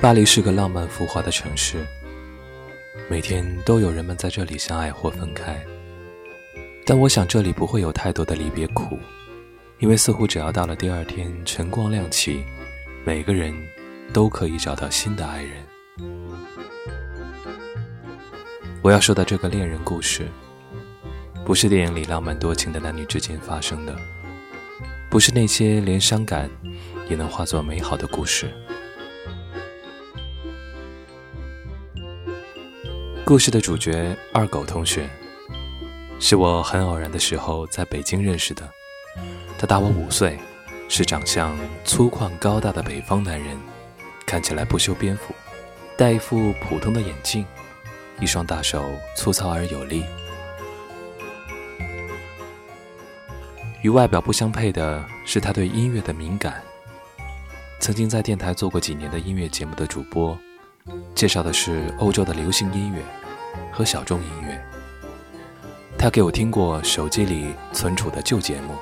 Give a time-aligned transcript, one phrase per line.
[0.00, 1.84] 巴黎是个浪漫浮华的城市，
[3.10, 5.60] 每天都有人们在这里相爱或分开。
[6.86, 8.98] 但我想这里不会有太多的离别苦，
[9.80, 12.44] 因为似乎只要到了第二天晨光亮起，
[13.04, 13.52] 每个人
[14.12, 15.52] 都可以找到新的爱人。
[18.82, 20.28] 我要说的这个恋人故事，
[21.44, 23.94] 不是电影里浪漫多情的男女之间发生的，
[25.10, 26.50] 不是那些连伤感
[27.08, 28.52] 也能化作美好的故事。
[33.24, 35.08] 故事的主角二狗同学，
[36.20, 38.68] 是我很偶然的时候在北京认识的。
[39.58, 40.38] 他大我五岁，
[40.88, 43.56] 是长相粗犷高大的北方男人，
[44.26, 45.34] 看起来不修边幅，
[45.96, 47.44] 戴一副普通的眼镜，
[48.20, 48.84] 一双大手
[49.16, 50.04] 粗糙而有力。
[53.88, 56.62] 与外表不相配的是他对音乐的敏感，
[57.80, 60.38] 曾经在电台做过几年的音乐节目的主播。
[61.14, 63.00] 介绍的是欧洲的流行音乐
[63.72, 64.62] 和小众音乐。
[65.96, 68.74] 他给我听过手机里存储的旧节目，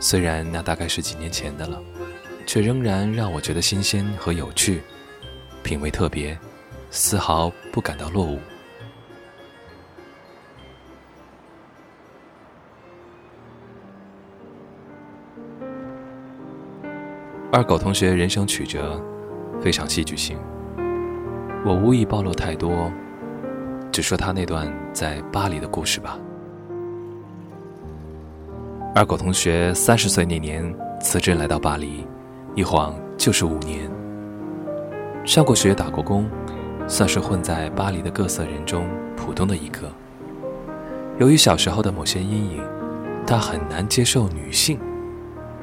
[0.00, 1.78] 虽然那大概是几年前的了，
[2.46, 4.80] 却仍然让我觉得新鲜和有趣，
[5.62, 6.38] 品味特别，
[6.90, 8.40] 丝毫不感到落伍。
[17.52, 19.02] 二狗同学人生曲折，
[19.60, 20.38] 非常戏剧性。
[21.66, 22.88] 我无意暴露太多，
[23.90, 26.16] 只说他那段在巴黎的故事吧。
[28.94, 32.06] 二狗同学三十岁那年辞职来到巴黎，
[32.54, 33.90] 一晃就是五年。
[35.24, 36.30] 上过学，打过工，
[36.86, 39.90] 算是混在巴黎的各色人中普通的一个。
[41.18, 42.62] 由于小时候的某些阴影，
[43.26, 44.78] 他很难接受女性。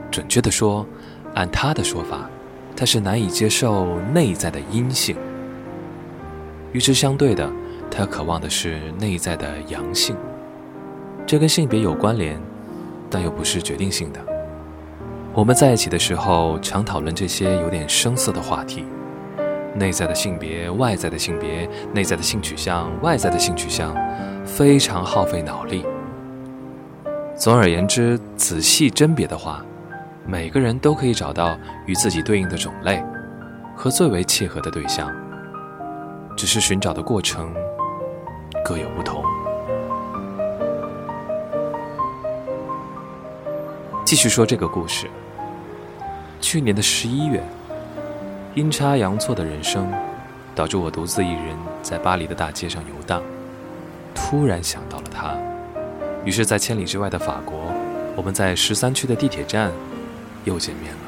[0.09, 0.85] 准确的说，
[1.38, 2.27] 按他的说法，
[2.75, 5.16] 他是难以接受内在的阴性。
[6.71, 7.48] 与之相对的，
[7.92, 10.15] 他渴望的是内在的阳性。
[11.27, 12.42] 这跟性别有关联，
[13.08, 14.20] 但又不是决定性的。
[15.31, 18.83] 我们在一起的时候，常讨论这些有点生涩的话题：
[19.76, 23.95] 内在的性别、外在的性别、内在的性取向、外在的性取向，
[24.43, 25.86] 非常耗费脑力。
[27.36, 29.64] 总而言之，仔细甄别的话，
[30.30, 33.02] 每个人都可以找到与自己对应的种类
[33.73, 35.10] 和最为契合的对象。
[36.36, 37.52] 只是寻找的过程
[38.64, 39.23] 各有不同。
[44.05, 45.08] 继续说这个故事。
[46.42, 47.42] 去年的十一月，
[48.54, 49.92] 阴差阳错的人生，
[50.54, 53.23] 导致我独自一人在巴黎的大街上游荡。
[54.14, 55.36] 突然想到了他，
[56.23, 57.58] 于是，在千里之外的法国，
[58.15, 59.71] 我们在十三区的地铁站
[60.47, 60.99] 又见面了。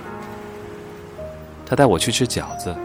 [1.66, 2.76] 他带我去吃饺子。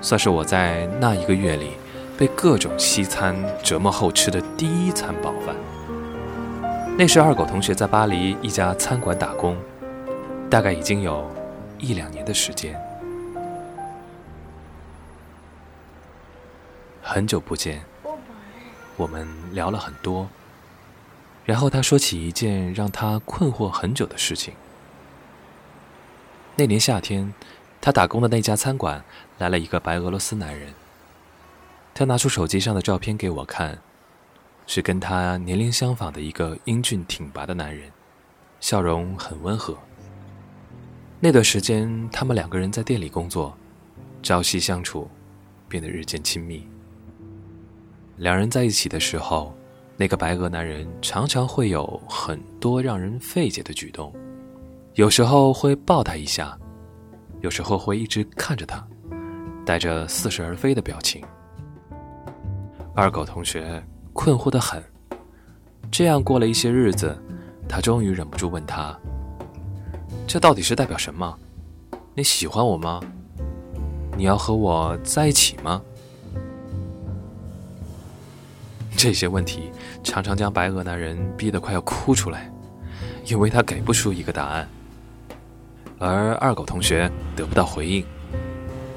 [0.00, 1.74] 算是我在那一个月里
[2.18, 5.54] 被各种西餐折磨后吃的第一餐饱饭。
[6.98, 9.56] 那时二狗同学在巴黎一家餐馆打工，
[10.50, 11.30] 大概已经有
[11.78, 12.76] 一两年的时间。
[17.00, 17.80] 很久不见，
[18.96, 20.28] 我们聊了很多。
[21.44, 24.54] 然后他说起一件让他困惑很久的事情。
[26.56, 27.32] 那年夏天。
[27.84, 29.02] 他打工的那家餐馆
[29.38, 30.72] 来了一个白俄罗斯男人。
[31.92, 33.76] 他拿出手机上的照片给我看，
[34.68, 37.90] 是跟他年龄相仿的一个英俊挺拔的男人，
[38.60, 39.76] 笑容很温和。
[41.18, 43.52] 那段时间，他们两个人在店里工作，
[44.22, 45.10] 朝夕相处，
[45.68, 46.64] 变得日渐亲密。
[48.16, 49.52] 两人在一起的时候，
[49.96, 54.14] 那个白俄男人常常会有很多让人费解的举动，
[54.94, 56.58] 有时候会抱他一下。
[57.40, 58.86] 有时候会一直看着他，
[59.66, 61.20] 带着似是而非的表情。
[62.94, 63.82] 二狗同学
[64.12, 64.80] 困惑的很。
[65.90, 67.20] 这样过了一些日子，
[67.68, 68.96] 他终于忍不住问他
[70.24, 71.36] ：“这到底是代表什么？
[72.14, 73.00] 你喜欢我吗？
[74.16, 75.82] 你要和我在一起吗？”
[78.96, 79.72] 这些问题
[80.04, 82.48] 常常将白鹅男人逼得快要哭出来，
[83.26, 84.68] 因为他给不出一个答案。
[86.02, 88.04] 而二狗同学得不到回应，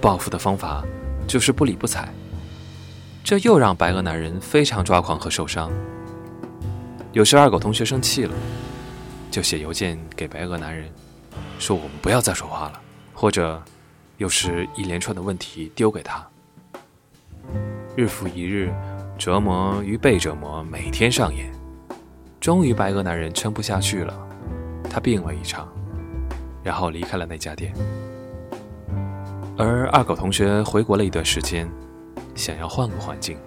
[0.01, 0.83] 报复的方法
[1.27, 2.09] 就是不理不睬。
[3.23, 5.71] 这又让白鹅男人非常抓狂和受伤。
[7.11, 8.33] 有时二狗同学生气了，
[9.29, 10.89] 就写邮件给白鹅男人，
[11.59, 12.81] 说我们不要再说话了，
[13.13, 13.61] 或者
[14.17, 16.25] 又是一连串的问题丢给他。
[17.95, 18.73] 日复一日，
[19.15, 21.53] 折磨与被折磨每天上演。
[22.41, 24.13] 终于，白鹅男人撑不下去了。
[24.89, 25.67] 他病了一场，
[26.65, 27.71] 然后离开了那家店。
[29.55, 31.69] 而二狗同学回国了一段时间，
[32.33, 33.37] 想要换个环境，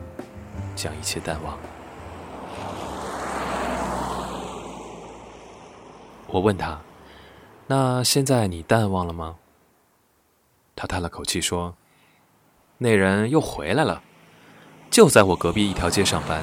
[0.76, 1.58] 将一切淡忘。
[6.28, 6.80] 我问他
[7.66, 9.36] ：“那现在你淡忘了吗？”
[10.76, 11.74] 他叹了口气说
[12.78, 14.02] ：“那人又回来了，
[14.90, 16.42] 就在我隔壁一条街上班。”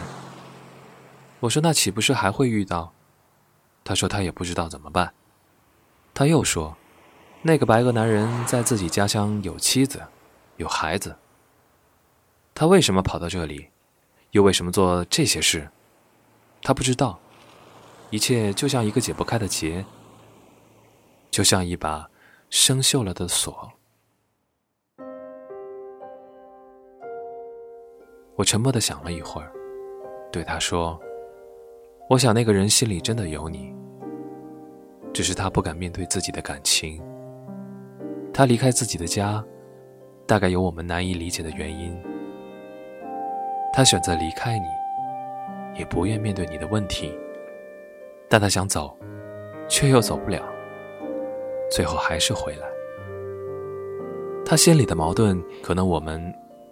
[1.40, 2.92] 我说：“那岂不是还会遇到？”
[3.86, 5.14] 他说：“他也不知道怎么办。”
[6.16, 6.76] 他又说
[7.44, 10.02] ：“那个白俄男人在自己家乡有妻子，
[10.56, 11.14] 有孩子。
[12.54, 13.68] 他为什么跑到这里，
[14.32, 15.70] 又为什么做这些事？
[16.62, 17.20] 他不知道。
[18.12, 19.84] 一切就像一个解不开的结，
[21.30, 22.10] 就像一把
[22.50, 23.74] 生锈了的锁。”
[28.38, 29.52] 我沉默的想了一会儿，
[30.32, 30.98] 对他说
[32.10, 33.76] ：“我想那个人心里真的有你，
[35.16, 37.02] 只是他不敢面对自己的感情。
[38.34, 39.42] 他离开自己的家，
[40.28, 41.98] 大概有我们难以理解的原因。
[43.72, 44.66] 他选择离开你，
[45.80, 47.18] 也不愿面对你的问题，
[48.28, 48.94] 但他想走，
[49.70, 50.44] 却又走不了，
[51.72, 52.68] 最后还是回来。
[54.46, 56.22] 他心里的矛盾，可能我们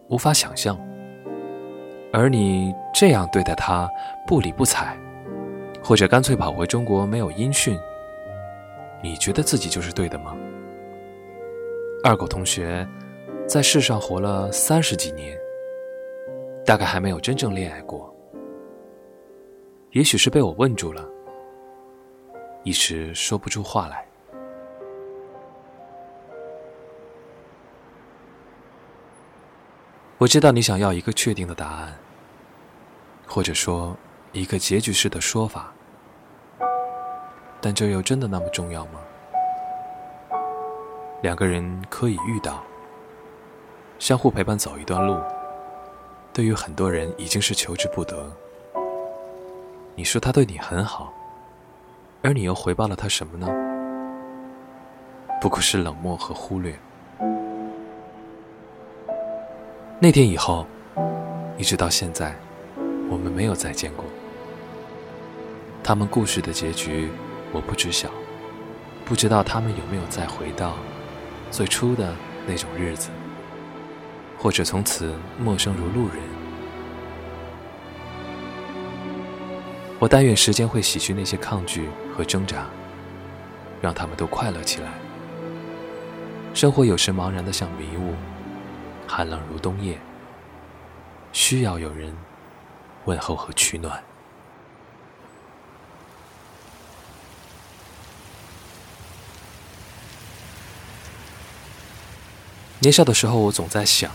[0.09, 0.77] 无法想象。”
[2.11, 3.89] 而你这样对待他，
[4.27, 4.97] 不理不睬，
[5.81, 7.79] 或者干脆跑回中国没有音讯，
[9.03, 10.33] 你觉得自己就是对的吗？
[12.05, 12.87] 二狗同学
[13.45, 15.37] 在世上活了三十几年，
[16.65, 18.15] 大概还没有真正恋爱过，
[19.91, 21.05] 也许是被我问住了，
[22.63, 24.07] 一时说不出话来。
[30.17, 31.93] 我知道你想要一个确定的答案。
[33.27, 33.97] 或者说，
[34.31, 35.73] 一个结局式的说法，
[37.63, 38.99] 但这又真的那么重要吗？
[41.21, 42.61] 两个人可以遇到，
[43.99, 45.17] 相互陪伴走一段路，
[46.33, 48.29] 对于很多人已经是求之不得。
[49.95, 51.13] 你说他对你很好，
[52.21, 53.47] 而你又回报了他什么呢？
[55.39, 56.77] 不过是冷漠和忽略。
[59.99, 60.65] 那天以后，
[61.57, 62.35] 一直到现在。
[63.09, 64.03] 我们没有再见过。
[65.83, 67.09] 他们故事的结局，
[67.53, 68.09] 我不知晓，
[69.05, 70.73] 不知道他们有没有再回到
[71.51, 72.13] 最初的
[72.47, 73.09] 那种日子，
[74.39, 76.17] 或者从此陌生如路人。
[79.99, 82.65] 我但愿时间会洗去那些抗拒和挣扎，
[83.81, 84.89] 让他们都快乐起来。
[86.55, 88.15] 生活有时茫然的像迷雾，
[89.07, 89.97] 寒冷如冬夜，
[91.31, 92.11] 需要有人。
[93.05, 94.01] 问候和取暖。
[102.83, 104.11] 年少的时候，我总在想，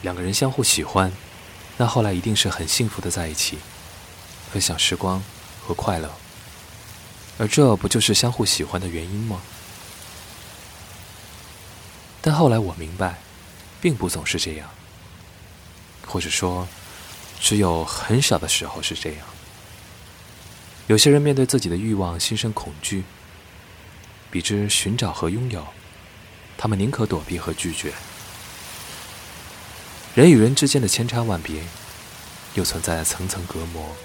[0.00, 1.12] 两个人相互喜欢，
[1.76, 3.58] 那后来一定是很幸福的在一起，
[4.50, 5.22] 分享时光
[5.60, 6.10] 和快乐。
[7.36, 9.42] 而这不就是相互喜欢的原因吗？
[12.22, 13.18] 但后来我明白，
[13.80, 14.70] 并不总是这样，
[16.06, 16.66] 或者说。
[17.44, 19.26] 只有很少的时候是这样。
[20.86, 23.02] 有些人面对自己的欲望心生恐惧，
[24.30, 25.66] 比之寻找和拥有，
[26.62, 27.92] 他们宁可躲避和拒绝。
[30.14, 31.60] 人与人之间的千差万别，
[32.54, 33.96] 又存在层层隔膜，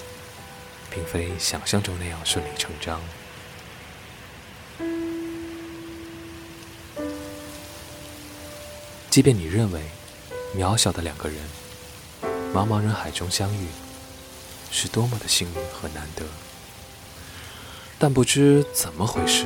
[0.89, 2.99] 并非想象中那样顺理成章。
[9.11, 9.83] 即便你认为
[10.55, 11.37] 渺小的两个人。
[12.55, 13.67] 茫茫人海中相遇，
[14.71, 16.25] 是多么的幸运和难得。
[17.99, 19.45] 但不知怎么回事，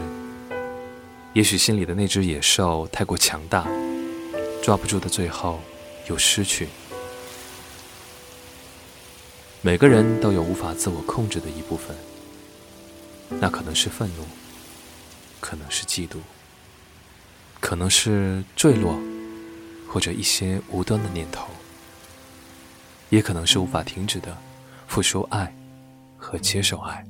[1.33, 3.65] 也许心里的那只野兽太过强大，
[4.61, 5.61] 抓不住的最后
[6.09, 6.67] 又失去。
[9.61, 11.95] 每个人都有无法自我控制的一部分，
[13.39, 14.25] 那可能是愤怒，
[15.39, 16.17] 可能是嫉妒，
[17.61, 19.00] 可能是坠落，
[19.88, 21.47] 或者一些无端的念头。
[23.09, 24.38] 也可能是无法停止的
[24.88, 25.53] 付出爱
[26.17, 27.05] 和接受爱。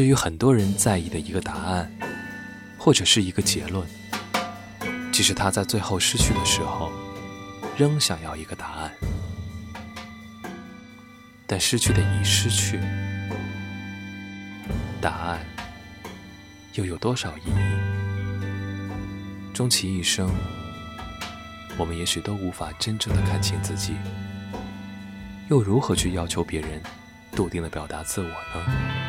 [0.00, 1.92] 至于很多人在意的一个答案，
[2.78, 3.86] 或者是一个结论，
[5.12, 6.90] 即使他在最后失去的时候，
[7.76, 8.90] 仍想要一个答案，
[11.46, 12.80] 但失去的已失去，
[15.02, 15.44] 答案
[16.72, 17.60] 又有多少意义？
[19.52, 20.30] 终其一生。
[21.76, 23.96] 我们也许都无法真正的看清自己，
[25.50, 26.80] 又如何去要求别人
[27.32, 28.99] 笃定的表达自我呢？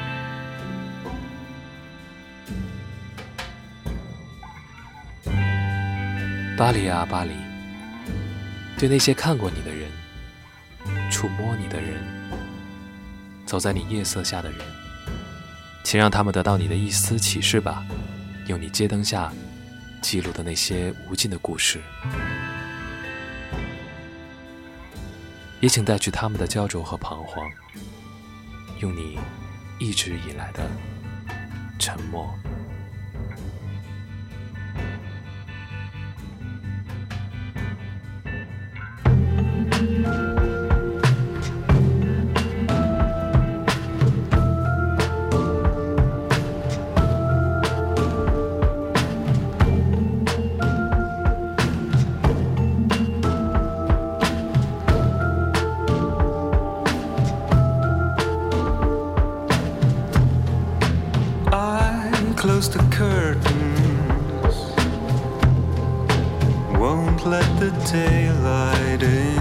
[6.62, 7.32] 巴黎啊，巴黎，
[8.78, 9.90] 对那些看过你的人、
[11.10, 12.00] 触摸你的人、
[13.48, 14.60] 走在你夜色下的人，
[15.84, 17.84] 请让他们得到你的一丝启示吧，
[18.46, 19.34] 用你街灯下
[20.04, 21.82] 记录的那些无尽的故事。
[25.62, 27.50] 也请带去他们的焦灼和彷徨，
[28.82, 29.18] 用你
[29.80, 30.70] 一直以来的
[31.80, 32.32] 沉默。
[62.42, 64.56] Close the curtains.
[66.80, 69.38] Won't let the daylight in.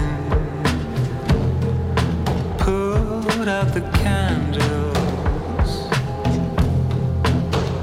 [2.59, 5.71] Put out the candles.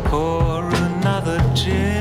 [0.04, 1.97] Pour another gin.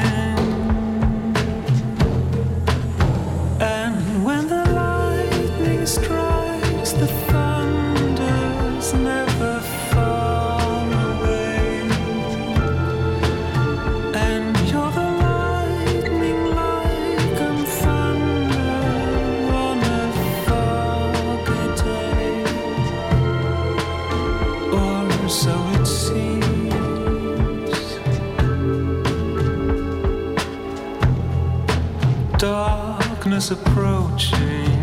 [33.68, 34.80] Approaching.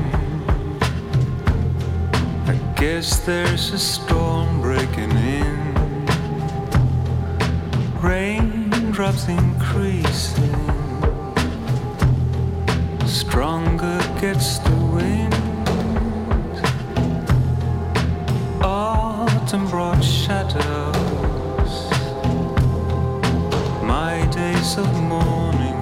[2.46, 5.74] I guess there's a storm breaking in.
[8.00, 10.54] Raindrops increasing.
[13.06, 15.34] Stronger gets the wind.
[18.62, 21.72] Autumn brought shadows.
[23.82, 25.73] My days of mourning.